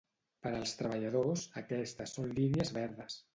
[0.45, 3.21] Per als treballadors, aquestes són línies verdes.